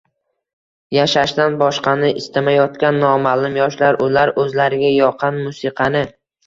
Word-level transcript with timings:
yashashdan 0.97 1.57
boshqani 1.59 2.11
istamayotgan 2.23 2.99
noma’lum 3.07 3.63
yoshlar: 3.63 4.03
ular 4.11 4.37
o‘zlariga 4.47 4.95
yoqqan 5.01 5.41
musiqani 5.49 6.09